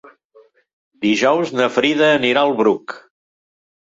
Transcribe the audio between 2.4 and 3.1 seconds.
al Bruc.